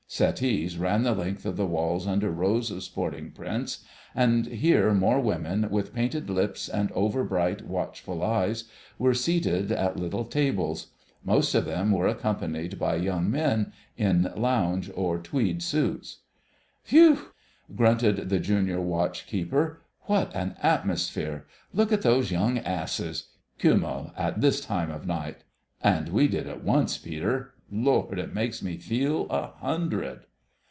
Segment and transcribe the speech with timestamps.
[0.13, 5.21] Settees ran the length of the walls under rows of sporting prints, and here more
[5.21, 8.65] women, with painted lips and over bright, watchful eyes,
[8.99, 10.87] were seated at little tables.
[11.23, 16.17] Most of them were accompanied by young men in lounge or tweed suits.
[16.83, 17.31] "Phew,"
[17.73, 21.45] grunted the Junior Watch keeper, "what an atmosphere!
[21.73, 23.29] Look at those young asses....
[23.59, 25.45] Kümmel at this time of night....
[25.81, 27.53] And we did it once, Peter!
[27.73, 28.19] Lord!
[28.19, 30.25] it makes me feel a hundred."